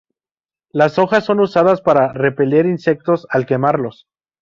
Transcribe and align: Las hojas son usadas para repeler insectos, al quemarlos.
Las 0.71 0.97
hojas 0.97 1.25
son 1.25 1.39
usadas 1.41 1.79
para 1.81 2.11
repeler 2.11 2.65
insectos, 2.65 3.27
al 3.29 3.45
quemarlos. 3.45 4.07